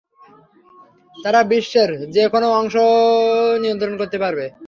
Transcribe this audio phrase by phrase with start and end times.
[1.15, 2.75] তারা বিশ্বের যে কোনো অংশ
[3.61, 4.45] নিয়ন্ত্রণ করতে পারবে।